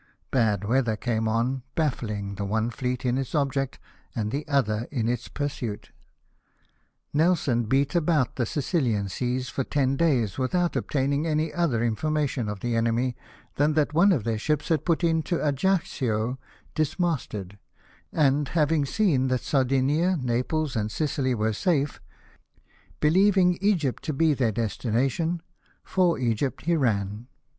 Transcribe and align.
Bad 0.31 0.63
weather 0.63 0.95
came 0.95 1.27
on, 1.27 1.61
baffling 1.75 2.33
the 2.33 2.43
one 2.43 2.71
fleet 2.71 3.05
in 3.05 3.19
its 3.19 3.35
object 3.35 3.77
and 4.15 4.31
the 4.31 4.47
other 4.47 4.87
in 4.89 5.07
its 5.07 5.27
pursuit. 5.27 5.91
Nelson 7.13 7.65
beat 7.65 7.93
about 7.93 8.35
the 8.35 8.47
Sicilian 8.47 9.09
seas 9.09 9.49
for 9.49 9.63
ten 9.63 9.95
days 9.97 10.39
without 10.39 10.75
obtaining 10.75 11.27
any 11.27 11.53
other 11.53 11.83
information 11.83 12.49
of 12.49 12.61
the 12.61 12.75
enemy 12.75 13.15
than 13.57 13.73
that 13.73 13.93
one 13.93 14.11
of 14.11 14.23
their 14.23 14.39
ships 14.39 14.69
had 14.69 14.85
put 14.85 15.03
into 15.03 15.37
Ajaccio 15.39 16.39
dis 16.73 16.97
masted; 16.97 17.59
and 18.11 18.47
having 18.57 18.87
seen 18.87 19.27
that 19.27 19.41
Sardinia, 19.41 20.17
Naples, 20.17 20.75
and 20.75 20.91
Sicily 20.91 21.35
were 21.35 21.53
safe, 21.53 22.01
believing 23.01 23.55
Eg3rpt 23.59 23.99
to 23.99 24.13
be 24.13 24.33
their 24.33 24.51
destina 24.51 25.11
tion, 25.11 25.43
for 25.83 26.17
Egypt 26.17 26.65
he 26.65 26.75
ran. 26.75 27.27